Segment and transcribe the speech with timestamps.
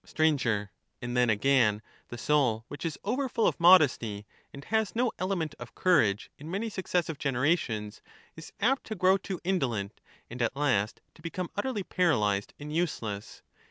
[0.03, 0.71] Sir.
[0.99, 5.53] And then, again, the soul which is over full of modesty and has no element
[5.59, 8.01] of courage in many successive genera tions,
[8.35, 13.43] is apt to grow too indolent, and at last to become utterly paralyzed and useless.